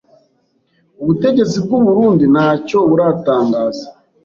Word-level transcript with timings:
Ubutegetsi 1.01 1.57
bw'u 1.65 1.79
Burundi 1.85 2.25
ntacyo 2.33 2.79
buratangaza 2.89 3.85